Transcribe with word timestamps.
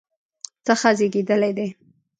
څخه 0.65 0.89
زیږیدلی 0.97 1.51
دی 1.57 1.67